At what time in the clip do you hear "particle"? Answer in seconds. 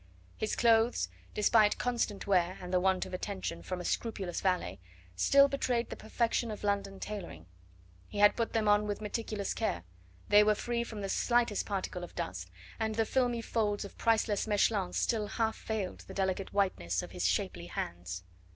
11.67-12.03